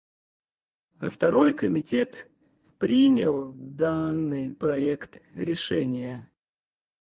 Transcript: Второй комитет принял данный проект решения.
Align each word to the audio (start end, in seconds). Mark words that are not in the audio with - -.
Второй 0.99 1.53
комитет 1.53 2.27
принял 2.79 3.53
данный 3.53 4.49
проект 4.51 5.21
решения. 5.35 6.27